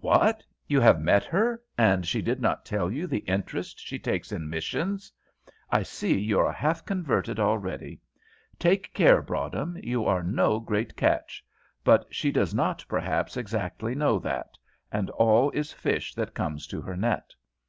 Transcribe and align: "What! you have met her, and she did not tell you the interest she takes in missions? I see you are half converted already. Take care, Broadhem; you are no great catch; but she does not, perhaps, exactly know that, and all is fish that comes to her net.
"What! 0.00 0.42
you 0.66 0.80
have 0.80 1.00
met 1.00 1.24
her, 1.26 1.62
and 1.78 2.04
she 2.04 2.20
did 2.20 2.40
not 2.42 2.64
tell 2.64 2.90
you 2.90 3.06
the 3.06 3.18
interest 3.20 3.78
she 3.78 4.00
takes 4.00 4.32
in 4.32 4.50
missions? 4.50 5.12
I 5.70 5.84
see 5.84 6.18
you 6.18 6.40
are 6.40 6.50
half 6.50 6.84
converted 6.84 7.38
already. 7.38 8.00
Take 8.58 8.92
care, 8.92 9.22
Broadhem; 9.22 9.78
you 9.80 10.04
are 10.04 10.24
no 10.24 10.58
great 10.58 10.96
catch; 10.96 11.44
but 11.84 12.04
she 12.10 12.32
does 12.32 12.52
not, 12.52 12.84
perhaps, 12.88 13.36
exactly 13.36 13.94
know 13.94 14.18
that, 14.18 14.58
and 14.90 15.08
all 15.10 15.50
is 15.52 15.72
fish 15.72 16.16
that 16.16 16.34
comes 16.34 16.66
to 16.66 16.82
her 16.82 16.96
net. 16.96 17.32